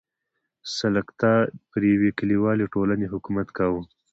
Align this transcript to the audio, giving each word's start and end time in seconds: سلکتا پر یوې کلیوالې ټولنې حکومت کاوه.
سلکتا 0.77 1.33
پر 1.69 1.81
یوې 1.93 2.11
کلیوالې 2.19 2.65
ټولنې 2.73 3.07
حکومت 3.13 3.47
کاوه. 3.57 3.81